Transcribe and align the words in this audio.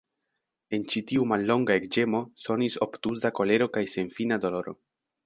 En 0.77 0.85
ĉi 0.93 1.01
tiu 1.11 1.27
mallonga 1.31 1.75
ekĝemo 1.81 2.21
sonis 2.45 2.79
obtuza 2.87 3.31
kolero 3.41 3.69
kaj 3.77 3.85
senfina 3.93 4.41
doloro. 4.49 4.75